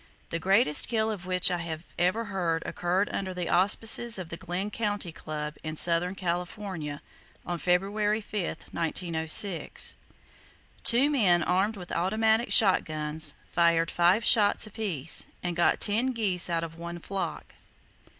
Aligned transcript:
The 0.31 0.39
greatest 0.39 0.87
kill 0.87 1.11
of 1.11 1.27
which 1.27 1.51
I 1.51 1.63
ever 1.99 2.23
have 2.25 2.31
heard 2.33 2.63
occurred 2.65 3.07
under 3.13 3.35
the 3.35 3.49
auspices 3.49 4.17
of 4.17 4.29
the 4.29 4.35
Glenn 4.35 4.71
County 4.71 5.11
Club, 5.11 5.57
in 5.63 5.75
southern 5.75 6.15
California, 6.15 7.03
on 7.45 7.59
February 7.59 8.19
5, 8.19 8.39
1906. 8.71 9.97
Two 10.83 11.07
men, 11.11 11.43
armed 11.43 11.77
with 11.77 11.91
automatic 11.91 12.51
shot 12.51 12.83
guns, 12.83 13.35
fired 13.51 13.91
five 13.91 14.25
shots 14.25 14.65
apiece, 14.65 15.27
and 15.43 15.55
got 15.55 15.79
ten 15.79 16.13
geese 16.13 16.49
out 16.49 16.63
of 16.63 16.79
one 16.79 16.97
flock. 16.97 17.53